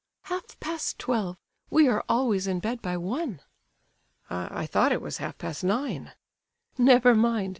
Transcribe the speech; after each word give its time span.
"Half 0.23 0.59
past 0.59 0.97
twelve. 0.97 1.37
We 1.69 1.87
are 1.87 2.03
always 2.09 2.47
in 2.47 2.59
bed 2.59 2.81
by 2.81 2.97
one." 2.97 3.39
"I—I 4.31 4.65
thought 4.65 4.91
it 4.91 4.99
was 4.99 5.17
half 5.19 5.37
past 5.37 5.63
nine!" 5.63 6.13
"Never 6.75 7.13
mind!" 7.13 7.49